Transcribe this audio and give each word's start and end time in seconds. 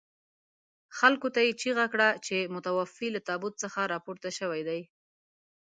خلکو 0.97 1.27
ته 1.35 1.39
یې 1.45 1.51
چيغه 1.61 1.85
کړه 1.93 2.09
چې 2.25 2.51
متوفي 2.55 3.07
له 3.15 3.19
تابوت 3.27 3.53
څخه 3.63 3.79
راپورته 3.93 4.29
شوي 4.39 4.61
دي. 4.67 4.81